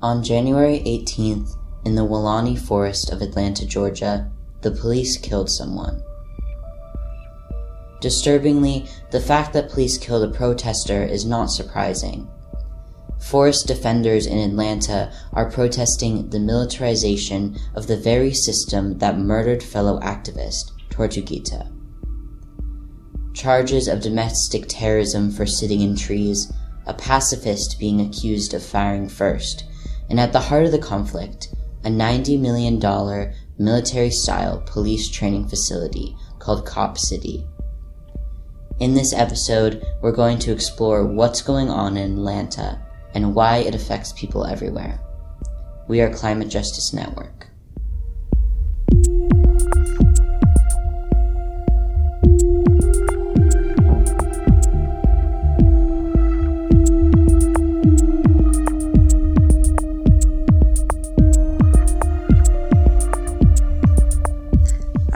On 0.00 0.22
January 0.22 0.78
18th, 0.86 1.56
in 1.84 1.96
the 1.96 2.06
Weelaunee 2.06 2.56
Forest 2.56 3.10
of 3.10 3.20
Atlanta, 3.20 3.66
Georgia, 3.66 4.30
the 4.60 4.70
police 4.70 5.16
killed 5.16 5.50
someone. 5.50 6.00
Disturbingly, 8.00 8.86
the 9.10 9.20
fact 9.20 9.52
that 9.54 9.70
police 9.70 9.98
killed 9.98 10.22
a 10.22 10.32
protester 10.32 11.02
is 11.02 11.24
not 11.24 11.46
surprising. 11.46 12.28
Forest 13.18 13.66
defenders 13.66 14.24
in 14.24 14.38
Atlanta 14.38 15.12
are 15.32 15.50
protesting 15.50 16.30
the 16.30 16.38
militarization 16.38 17.58
of 17.74 17.88
the 17.88 17.96
very 17.96 18.32
system 18.32 18.98
that 18.98 19.18
murdered 19.18 19.64
fellow 19.64 19.98
activist 19.98 20.70
Tortuguita. 20.90 21.72
Charges 23.34 23.88
of 23.88 24.00
domestic 24.00 24.66
terrorism 24.68 25.32
for 25.32 25.44
sitting 25.44 25.80
in 25.80 25.96
trees, 25.96 26.52
a 26.86 26.94
pacifist 26.94 27.80
being 27.80 28.00
accused 28.00 28.54
of 28.54 28.62
firing 28.62 29.08
first, 29.08 29.64
and 30.08 30.18
at 30.18 30.32
the 30.32 30.40
heart 30.40 30.64
of 30.64 30.72
the 30.72 30.78
conflict, 30.78 31.48
a 31.84 31.88
$90 31.88 32.40
million 32.40 33.34
military 33.58 34.10
style 34.10 34.62
police 34.66 35.08
training 35.08 35.48
facility 35.48 36.16
called 36.38 36.66
Cop 36.66 36.96
City. 36.96 37.46
In 38.80 38.94
this 38.94 39.12
episode, 39.12 39.84
we're 40.00 40.12
going 40.12 40.38
to 40.38 40.52
explore 40.52 41.04
what's 41.04 41.42
going 41.42 41.68
on 41.68 41.96
in 41.96 42.12
Atlanta 42.12 42.80
and 43.14 43.34
why 43.34 43.58
it 43.58 43.74
affects 43.74 44.12
people 44.12 44.44
everywhere. 44.46 45.00
We 45.88 46.00
are 46.00 46.12
Climate 46.12 46.48
Justice 46.48 46.92
Network. 46.92 47.47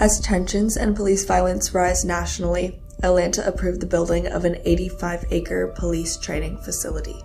As 0.03 0.19
tensions 0.19 0.77
and 0.77 0.97
police 0.97 1.25
violence 1.25 1.73
rise 1.73 2.05
nationally, 2.05 2.83
Atlanta 3.05 3.47
approved 3.47 3.79
the 3.79 3.87
building 3.87 4.27
of 4.27 4.45
an 4.45 4.57
85 4.65 5.27
acre 5.31 5.69
police 5.77 6.17
training 6.17 6.59
facility. 6.59 7.23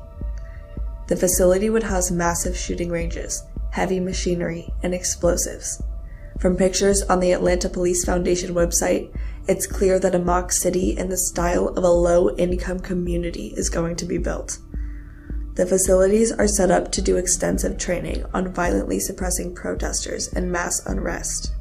The 1.08 1.16
facility 1.16 1.72
would 1.72 1.82
house 1.82 2.12
massive 2.12 2.56
shooting 2.56 2.92
ranges, 2.92 3.42
heavy 3.72 4.00
machinery, 4.00 4.70
and 4.84 4.94
explosives. 4.94 5.82
From 6.40 6.56
pictures 6.56 7.02
on 7.02 7.20
the 7.20 7.32
Atlanta 7.32 7.68
Police 7.68 8.06
Foundation 8.06 8.54
website, 8.54 9.10
it's 9.48 9.66
clear 9.66 9.98
that 9.98 10.14
a 10.14 10.20
mock 10.20 10.52
city 10.52 10.96
in 10.96 11.10
the 11.10 11.18
style 11.18 11.70
of 11.70 11.84
a 11.84 11.90
low 11.90 12.36
income 12.36 12.80
community 12.80 13.56
is 13.58 13.72
going 13.72 13.96
to 13.96 14.06
be 14.06 14.20
built. 14.20 14.60
The 15.56 15.66
facilities 15.66 16.32
are 16.32 16.48
set 16.48 16.70
up 16.70 16.92
to 16.92 17.02
do 17.02 17.18
extensive 17.18 17.80
training 17.80 18.24
on 18.36 18.54
violently 18.54 19.00
suppressing 19.00 19.56
protesters 19.56 20.28
and 20.28 20.52
mass 20.52 20.86
unrest 20.86 21.54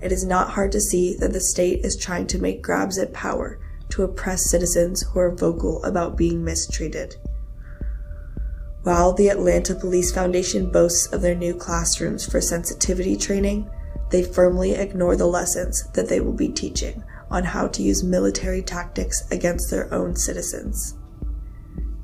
it 0.00 0.12
is 0.12 0.24
not 0.24 0.50
hard 0.50 0.72
to 0.72 0.80
see 0.80 1.16
that 1.16 1.32
the 1.32 1.40
state 1.40 1.84
is 1.84 1.96
trying 1.96 2.26
to 2.28 2.38
make 2.38 2.62
grabs 2.62 2.98
at 2.98 3.12
power 3.12 3.58
to 3.90 4.02
oppress 4.02 4.50
citizens 4.50 5.02
who 5.02 5.18
are 5.18 5.34
vocal 5.34 5.82
about 5.84 6.16
being 6.16 6.44
mistreated. 6.44 7.16
While 8.82 9.12
the 9.12 9.28
Atlanta 9.28 9.74
Police 9.74 10.12
Foundation 10.12 10.70
boasts 10.70 11.12
of 11.12 11.20
their 11.20 11.34
new 11.34 11.54
classrooms 11.54 12.24
for 12.24 12.40
sensitivity 12.40 13.16
training, 13.16 13.68
they 14.10 14.22
firmly 14.22 14.72
ignore 14.72 15.16
the 15.16 15.26
lessons 15.26 15.88
that 15.92 16.08
they 16.08 16.20
will 16.20 16.32
be 16.32 16.48
teaching 16.48 17.02
on 17.30 17.44
how 17.44 17.68
to 17.68 17.82
use 17.82 18.02
military 18.02 18.62
tactics 18.62 19.28
against 19.30 19.70
their 19.70 19.92
own 19.92 20.16
citizens. 20.16 20.94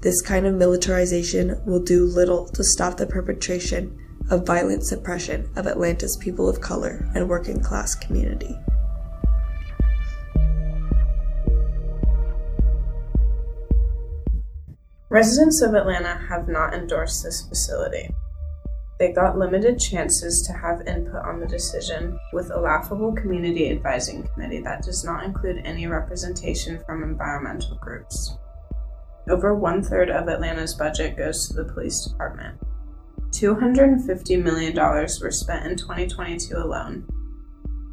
This 0.01 0.21
kind 0.21 0.45
of 0.47 0.55
militarization 0.55 1.63
will 1.65 1.81
do 1.81 2.05
little 2.05 2.47
to 2.49 2.63
stop 2.63 2.99
the 2.99 3.07
perpetration 3.07 3.99
of 4.31 4.47
violent 4.47 4.85
suppression 4.85 5.51
of 5.57 5.67
Atlanta's 5.67 6.17
people 6.17 6.49
of 6.49 6.61
color 6.61 7.09
and 7.15 7.29
working 7.29 7.61
class 7.61 7.95
community. 7.95 8.57
Residents 15.11 15.63
of 15.63 15.75
Atlanta 15.75 16.21
have 16.29 16.49
not 16.49 16.75
endorsed 16.75 17.23
this 17.23 17.47
facility. 17.47 18.11
They 18.99 19.13
got 19.13 19.39
limited 19.39 19.79
chances 19.79 20.43
to 20.43 20.53
have 20.53 20.87
input 20.87 21.25
on 21.25 21.41
the 21.41 21.47
decision, 21.47 22.19
with 22.33 22.51
a 22.51 22.61
laughable 22.61 23.13
community 23.13 23.71
advising 23.71 24.27
committee 24.29 24.61
that 24.63 24.83
does 24.83 25.05
not 25.05 25.25
include 25.25 25.63
any 25.65 25.87
representation 25.87 26.81
from 26.87 27.03
environmental 27.03 27.77
groups. 27.77 28.39
Over 29.29 29.55
one 29.55 29.83
third 29.83 30.11
of 30.11 30.29
Atlanta's 30.29 30.75
budget 30.75 31.17
goes 31.17 31.49
to 31.49 31.55
the 31.55 31.73
police 31.73 32.05
department, 32.05 32.59
$250 33.35 34.43
million 34.43 34.77
were 34.77 35.31
spent 35.31 35.67
in 35.67 35.77
2022 35.77 36.57
alone. 36.57 37.05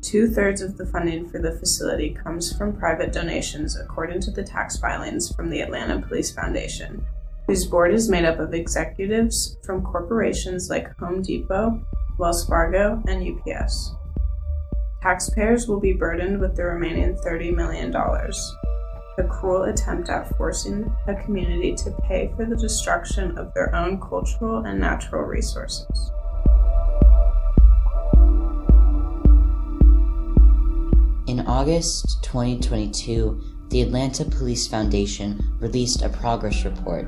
Two 0.02 0.28
thirds 0.28 0.62
of 0.62 0.78
the 0.78 0.86
funding 0.86 1.28
for 1.28 1.40
the 1.40 1.58
facility 1.58 2.14
comes 2.24 2.56
from 2.56 2.78
private 2.78 3.12
donations, 3.12 3.76
according 3.80 4.22
to 4.22 4.32
the 4.32 4.44
tax 4.44 4.78
filings 4.78 5.34
from 5.34 5.50
the 5.50 5.62
Atlanta 5.62 6.00
Police 6.08 6.32
Foundation, 6.32 7.04
whose 7.48 7.66
board 7.66 7.94
is 7.94 8.10
made 8.10 8.26
up 8.26 8.40
of 8.40 8.54
executives 8.54 9.58
from 9.64 9.84
corporations 9.84 10.70
like 10.70 10.96
Home 11.00 11.22
Depot, 11.24 11.84
Wells 12.20 12.46
Fargo, 12.46 13.02
and 13.08 13.28
UPS. 13.28 13.96
Taxpayers 15.02 15.68
will 15.68 15.80
be 15.80 15.94
burdened 15.94 16.40
with 16.40 16.56
the 16.56 16.66
remaining 16.66 17.16
$30 17.16 17.56
million 17.56 17.92
a 19.18 19.24
cruel 19.24 19.64
attempt 19.64 20.10
at 20.10 20.36
forcing 20.38 20.94
a 21.08 21.16
community 21.16 21.76
to 21.76 21.92
pay 22.04 22.32
for 22.36 22.46
the 22.46 22.56
destruction 22.56 23.38
of 23.38 23.54
their 23.54 23.74
own 23.76 24.00
cultural 24.00 24.66
and 24.66 24.80
natural 24.80 25.24
resources. 25.24 26.12
In 31.28 31.46
August 31.48 32.24
2022, 32.24 33.42
the 33.70 33.82
Atlanta 33.82 34.26
Police 34.26 34.68
Foundation 34.68 35.56
released 35.60 36.02
a 36.02 36.10
progress 36.10 36.66
report 36.66 37.08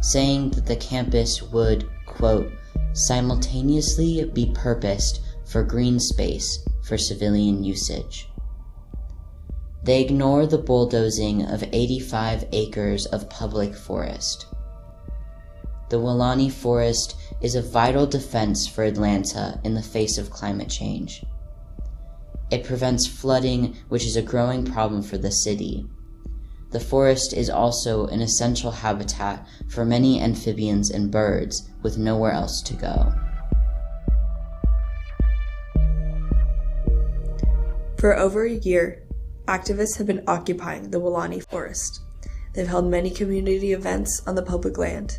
saying 0.00 0.50
that 0.50 0.66
the 0.66 0.76
campus 0.76 1.42
would, 1.42 1.88
quote, 2.04 2.52
simultaneously 2.92 4.30
be 4.34 4.52
purposed 4.54 5.20
for 5.46 5.62
green 5.62 5.98
space 5.98 6.58
for 6.82 6.98
civilian 6.98 7.64
usage. 7.64 8.28
They 9.84 10.00
ignore 10.00 10.46
the 10.46 10.56
bulldozing 10.56 11.42
of 11.42 11.62
85 11.70 12.46
acres 12.52 13.04
of 13.04 13.28
public 13.28 13.74
forest. 13.74 14.46
The 15.90 15.98
Weelaunee 16.00 16.50
Forest 16.50 17.16
is 17.42 17.54
a 17.54 17.60
vital 17.60 18.06
defense 18.06 18.66
for 18.66 18.82
Atlanta 18.82 19.60
in 19.62 19.74
the 19.74 19.82
face 19.82 20.16
of 20.16 20.30
climate 20.30 20.70
change. 20.70 21.22
It 22.50 22.64
prevents 22.64 23.06
flooding, 23.06 23.76
which 23.90 24.06
is 24.06 24.16
a 24.16 24.22
growing 24.22 24.64
problem 24.64 25.02
for 25.02 25.18
the 25.18 25.30
city. 25.30 25.86
The 26.70 26.80
forest 26.80 27.34
is 27.34 27.50
also 27.50 28.06
an 28.06 28.22
essential 28.22 28.70
habitat 28.70 29.46
for 29.68 29.84
many 29.84 30.18
amphibians 30.18 30.90
and 30.90 31.10
birds 31.10 31.68
with 31.82 31.98
nowhere 31.98 32.32
else 32.32 32.62
to 32.62 32.74
go. 32.74 33.12
For 37.98 38.16
over 38.16 38.44
a 38.44 38.52
year, 38.52 39.03
activists 39.46 39.96
have 39.98 40.06
been 40.06 40.24
occupying 40.26 40.90
the 40.90 41.00
Weelaunee 41.00 41.46
Forest. 41.48 42.00
They've 42.54 42.66
held 42.66 42.86
many 42.86 43.10
community 43.10 43.72
events 43.72 44.22
on 44.26 44.34
the 44.34 44.42
public 44.42 44.78
land. 44.78 45.18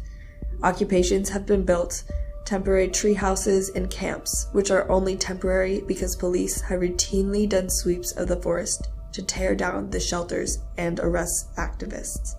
Occupations 0.64 1.30
have 1.30 1.46
been 1.46 1.64
built, 1.64 2.04
temporary 2.46 2.88
tree 2.88 3.14
houses 3.14 3.70
and 3.70 3.90
camps, 3.90 4.48
which 4.52 4.72
are 4.72 4.90
only 4.90 5.16
temporary 5.16 5.82
because 5.82 6.16
police 6.16 6.62
have 6.62 6.80
routinely 6.80 7.48
done 7.48 7.70
sweeps 7.70 8.12
of 8.14 8.28
the 8.28 8.42
forest 8.42 8.90
to 9.12 9.22
tear 9.22 9.56
down 9.56 9.90
the 9.90 10.00
shelters 10.00 10.60
and 10.78 11.00
arrest 11.00 11.56
activists. 11.56 12.36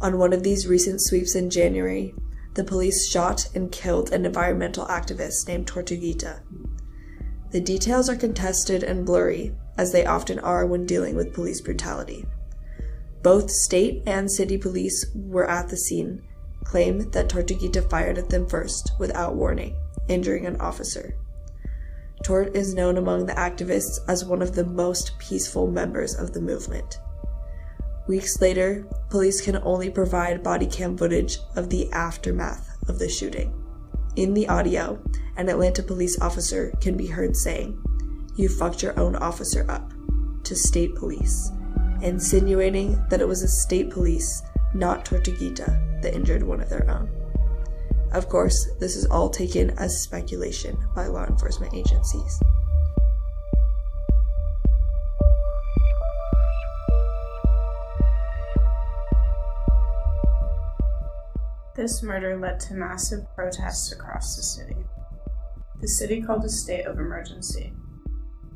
On 0.00 0.18
one 0.18 0.32
of 0.32 0.42
these 0.42 0.66
recent 0.66 1.00
sweeps 1.00 1.34
in 1.34 1.50
January, 1.50 2.14
the 2.54 2.64
police 2.64 3.08
shot 3.08 3.48
and 3.54 3.70
killed 3.72 4.12
an 4.12 4.26
environmental 4.26 4.86
activist 4.86 5.48
named 5.48 5.66
Tortuguita. 5.66 6.40
The 7.50 7.60
details 7.60 8.08
are 8.08 8.16
contested 8.16 8.82
and 8.82 9.06
blurry, 9.06 9.54
as 9.78 9.92
they 9.92 10.04
often 10.04 10.38
are 10.38 10.66
when 10.66 10.86
dealing 10.86 11.16
with 11.16 11.34
police 11.34 11.60
brutality. 11.60 12.24
Both 13.22 13.50
state 13.50 14.02
and 14.06 14.30
city 14.30 14.56
police 14.56 15.06
were 15.14 15.50
at 15.50 15.68
the 15.68 15.76
scene, 15.76 16.22
claim 16.64 17.10
that 17.10 17.28
Tortuguita 17.28 17.88
fired 17.90 18.18
at 18.18 18.30
them 18.30 18.46
first 18.46 18.92
without 18.98 19.34
warning, 19.34 19.76
injuring 20.08 20.46
an 20.46 20.60
officer. 20.60 21.16
Tort 22.22 22.56
is 22.56 22.74
known 22.74 22.96
among 22.96 23.26
the 23.26 23.34
activists 23.34 23.98
as 24.08 24.24
one 24.24 24.42
of 24.42 24.54
the 24.54 24.64
most 24.64 25.18
peaceful 25.18 25.66
members 25.66 26.14
of 26.14 26.32
the 26.32 26.40
movement. 26.40 26.98
Weeks 28.08 28.40
later, 28.40 28.86
police 29.10 29.40
can 29.40 29.56
only 29.64 29.90
provide 29.90 30.42
body 30.42 30.66
cam 30.66 30.96
footage 30.96 31.38
of 31.56 31.70
the 31.70 31.90
aftermath 31.92 32.76
of 32.88 32.98
the 32.98 33.08
shooting. 33.08 33.52
In 34.14 34.32
the 34.32 34.48
audio, 34.48 35.02
an 35.36 35.48
Atlanta 35.48 35.82
police 35.82 36.18
officer 36.20 36.72
can 36.80 36.96
be 36.96 37.08
heard 37.08 37.36
saying, 37.36 37.82
you 38.36 38.48
fucked 38.50 38.82
your 38.82 38.98
own 39.00 39.16
officer 39.16 39.64
up 39.70 39.92
to 40.44 40.54
state 40.54 40.94
police, 40.94 41.50
insinuating 42.02 43.02
that 43.08 43.20
it 43.20 43.26
was 43.28 43.40
the 43.40 43.48
state 43.48 43.90
police, 43.90 44.42
not 44.74 45.04
Tortuguita, 45.04 46.02
that 46.02 46.14
injured 46.14 46.42
one 46.42 46.60
of 46.60 46.68
their 46.68 46.88
own. 46.88 47.10
Of 48.12 48.28
course, 48.28 48.68
this 48.78 48.94
is 48.94 49.06
all 49.06 49.30
taken 49.30 49.70
as 49.78 50.02
speculation 50.02 50.78
by 50.94 51.06
law 51.06 51.24
enforcement 51.24 51.74
agencies. 51.74 52.40
This 61.74 62.02
murder 62.02 62.38
led 62.38 62.60
to 62.60 62.74
massive 62.74 63.26
protests 63.34 63.92
across 63.92 64.36
the 64.36 64.42
city. 64.42 64.76
The 65.80 65.88
city 65.88 66.22
called 66.22 66.44
a 66.44 66.48
state 66.48 66.86
of 66.86 66.98
emergency. 66.98 67.74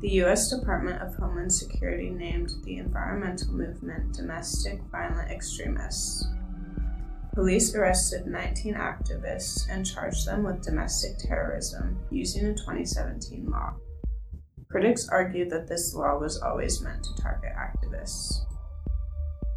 The 0.01 0.09
U.S. 0.23 0.49
Department 0.49 0.99
of 0.99 1.13
Homeland 1.13 1.53
Security 1.53 2.09
named 2.09 2.53
the 2.63 2.77
environmental 2.77 3.53
movement 3.53 4.15
domestic 4.15 4.81
violent 4.91 5.29
extremists. 5.29 6.27
Police 7.35 7.75
arrested 7.75 8.25
19 8.25 8.73
activists 8.73 9.67
and 9.69 9.85
charged 9.85 10.25
them 10.25 10.41
with 10.41 10.63
domestic 10.63 11.19
terrorism 11.19 11.99
using 12.09 12.47
a 12.47 12.55
2017 12.55 13.47
law. 13.47 13.75
Critics 14.71 15.07
argued 15.07 15.51
that 15.51 15.67
this 15.67 15.93
law 15.93 16.17
was 16.17 16.41
always 16.41 16.81
meant 16.81 17.03
to 17.03 17.21
target 17.21 17.53
activists. 17.55 18.45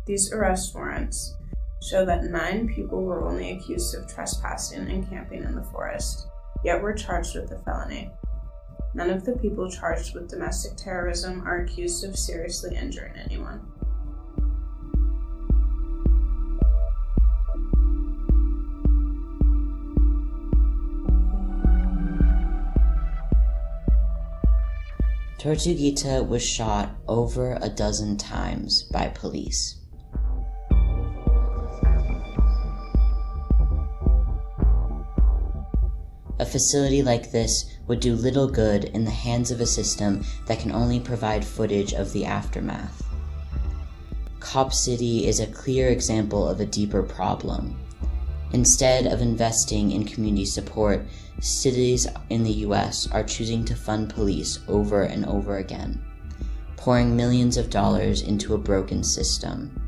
These 0.07 0.31
arrest 0.31 0.75
warrants 0.75 1.39
show 1.89 2.05
that 2.05 2.25
nine 2.25 2.69
people 2.69 3.03
were 3.03 3.25
only 3.25 3.53
accused 3.53 3.95
of 3.95 4.13
trespassing 4.13 4.91
and 4.91 5.09
camping 5.09 5.43
in 5.43 5.55
the 5.55 5.65
forest, 5.65 6.27
yet 6.63 6.83
were 6.83 6.93
charged 6.93 7.35
with 7.35 7.51
a 7.51 7.59
felony. 7.61 8.11
None 8.95 9.11
of 9.11 9.25
the 9.25 9.33
people 9.33 9.69
charged 9.69 10.15
with 10.15 10.31
domestic 10.31 10.77
terrorism 10.77 11.43
are 11.45 11.61
accused 11.61 12.05
of 12.05 12.17
seriously 12.17 12.77
injuring 12.77 13.15
anyone. 13.17 13.61
Tortuguita 25.45 26.27
was 26.27 26.43
shot 26.43 26.95
over 27.07 27.59
a 27.61 27.69
dozen 27.69 28.17
times 28.17 28.85
by 28.85 29.09
police. 29.09 29.81
A 36.39 36.47
facility 36.47 37.03
like 37.03 37.31
this 37.31 37.74
would 37.87 38.01
do 38.01 38.15
little 38.15 38.49
good 38.49 38.85
in 38.85 39.05
the 39.05 39.11
hands 39.11 39.51
of 39.51 39.61
a 39.61 39.67
system 39.67 40.25
that 40.47 40.59
can 40.59 40.73
only 40.73 41.01
provide 41.01 41.45
footage 41.45 41.93
of 41.93 42.13
the 42.13 42.25
aftermath. 42.25 43.03
Cop 44.41 44.73
City 44.73 45.27
is 45.27 45.41
a 45.41 45.47
clear 45.47 45.89
example 45.89 46.49
of 46.49 46.61
a 46.61 46.67
deeper 46.67 47.03
problem. 47.03 47.77
Instead 48.53 49.07
of 49.07 49.21
investing 49.21 49.91
in 49.91 50.05
community 50.05 50.45
support, 50.45 51.05
cities 51.41 52.07
in 52.31 52.45
the 52.45 52.63
US 52.69 53.11
are 53.11 53.25
choosing 53.25 53.65
to 53.65 53.75
fund 53.75 54.11
police 54.11 54.61
over 54.69 55.03
and 55.03 55.27
over 55.27 55.57
again, 55.57 56.01
pouring 56.77 57.17
millions 57.17 57.57
of 57.57 57.71
dollars 57.71 58.23
into 58.23 58.55
a 58.55 58.59
broken 58.59 59.03
system. 59.03 59.84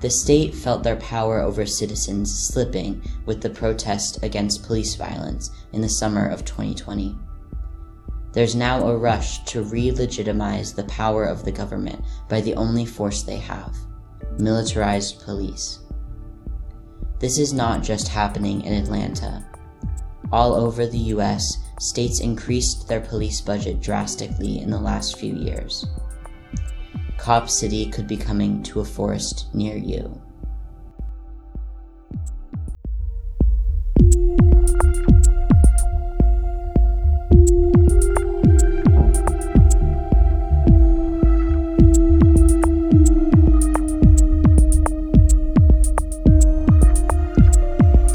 The 0.00 0.10
state 0.10 0.54
felt 0.54 0.82
their 0.82 0.96
power 0.96 1.40
over 1.40 1.64
citizens 1.64 2.32
slipping 2.32 3.02
with 3.24 3.40
the 3.40 3.50
protest 3.50 4.22
against 4.22 4.66
police 4.66 4.94
violence 4.94 5.50
in 5.72 5.80
the 5.80 5.88
summer 5.88 6.28
of 6.28 6.44
2020. 6.44 7.16
There's 8.32 8.54
now 8.54 8.86
a 8.86 8.96
rush 8.96 9.42
to 9.44 9.62
re 9.62 9.90
legitimize 9.90 10.74
the 10.74 10.84
power 10.84 11.24
of 11.24 11.44
the 11.44 11.52
government 11.52 12.04
by 12.28 12.42
the 12.42 12.54
only 12.54 12.84
force 12.84 13.22
they 13.22 13.38
have 13.38 13.74
militarized 14.38 15.22
police. 15.22 15.78
This 17.18 17.38
is 17.38 17.54
not 17.54 17.82
just 17.82 18.08
happening 18.08 18.60
in 18.62 18.74
Atlanta. 18.74 19.42
All 20.30 20.54
over 20.54 20.86
the 20.86 20.98
US, 21.14 21.56
states 21.80 22.20
increased 22.20 22.88
their 22.88 23.00
police 23.00 23.40
budget 23.40 23.80
drastically 23.80 24.58
in 24.58 24.70
the 24.70 24.78
last 24.78 25.18
few 25.18 25.34
years. 25.34 25.86
Cop 27.26 27.50
City 27.50 27.90
could 27.90 28.06
be 28.06 28.16
coming 28.16 28.62
to 28.62 28.78
a 28.78 28.84
forest 28.84 29.52
near 29.52 29.76
you. 29.76 30.22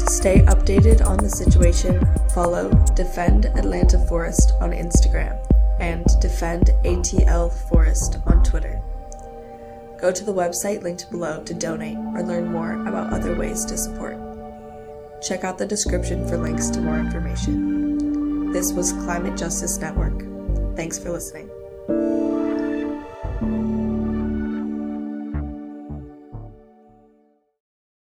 Stay 0.08 0.40
updated 0.46 1.04
on 1.06 1.18
the 1.18 1.28
situation, 1.28 2.00
follow 2.30 2.70
Defend 2.96 3.44
Atlanta 3.44 3.98
Forest 4.06 4.52
on 4.62 4.70
Instagram 4.70 5.36
and 5.80 6.06
Defend 6.22 6.70
ATL 6.86 7.52
Forest 7.68 8.16
on 8.24 8.42
Twitter. 8.42 8.80
Go 10.02 10.10
to 10.10 10.24
the 10.24 10.34
website 10.34 10.82
linked 10.82 11.08
below 11.12 11.44
to 11.44 11.54
donate 11.54 11.96
or 11.96 12.24
learn 12.24 12.50
more 12.50 12.72
about 12.88 13.12
other 13.12 13.36
ways 13.36 13.64
to 13.66 13.78
support. 13.78 14.18
Check 15.22 15.44
out 15.44 15.58
the 15.58 15.64
description 15.64 16.26
for 16.26 16.36
links 16.36 16.70
to 16.70 16.80
more 16.80 16.98
information. 16.98 18.50
This 18.50 18.72
was 18.72 18.92
Climate 18.92 19.38
Justice 19.38 19.78
Network. 19.78 20.24
Thanks 20.74 20.98
for 20.98 21.12
listening. 21.12 21.48